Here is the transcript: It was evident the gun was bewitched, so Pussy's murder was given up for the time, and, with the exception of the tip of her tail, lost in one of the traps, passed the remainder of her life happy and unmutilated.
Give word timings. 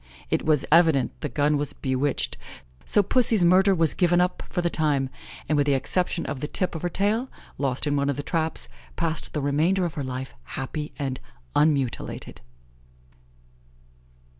It 0.31 0.43
was 0.43 0.65
evident 0.71 1.21
the 1.21 1.29
gun 1.29 1.57
was 1.57 1.73
bewitched, 1.73 2.35
so 2.85 3.03
Pussy's 3.03 3.45
murder 3.45 3.75
was 3.75 3.93
given 3.93 4.19
up 4.19 4.41
for 4.49 4.63
the 4.63 4.69
time, 4.71 5.11
and, 5.47 5.55
with 5.55 5.67
the 5.67 5.75
exception 5.75 6.25
of 6.25 6.39
the 6.39 6.47
tip 6.47 6.73
of 6.73 6.81
her 6.81 6.89
tail, 6.89 7.29
lost 7.59 7.85
in 7.85 7.95
one 7.95 8.09
of 8.09 8.17
the 8.17 8.23
traps, 8.23 8.67
passed 8.95 9.31
the 9.33 9.41
remainder 9.43 9.85
of 9.85 9.93
her 9.93 10.03
life 10.03 10.33
happy 10.57 10.91
and 10.97 11.19
unmutilated. 11.55 12.41